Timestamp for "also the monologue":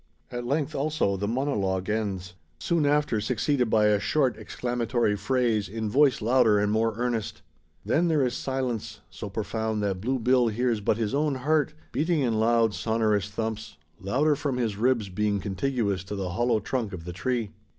0.73-1.87